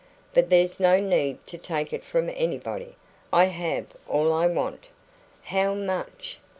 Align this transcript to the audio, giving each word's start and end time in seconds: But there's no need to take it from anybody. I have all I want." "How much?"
But 0.33 0.49
there's 0.49 0.79
no 0.79 0.99
need 0.99 1.45
to 1.45 1.59
take 1.59 1.93
it 1.93 2.03
from 2.03 2.27
anybody. 2.33 2.95
I 3.31 3.45
have 3.45 3.85
all 4.07 4.33
I 4.33 4.47
want." 4.47 4.87
"How 5.43 5.75
much?" 5.75 6.39